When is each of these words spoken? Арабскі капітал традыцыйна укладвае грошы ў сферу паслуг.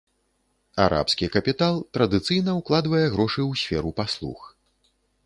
Арабскі 0.85 1.27
капітал 1.35 1.75
традыцыйна 1.97 2.55
укладвае 2.61 3.03
грошы 3.17 3.41
ў 3.49 3.63
сферу 3.65 3.89
паслуг. 4.01 4.39